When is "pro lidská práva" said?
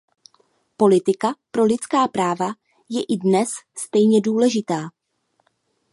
1.51-2.47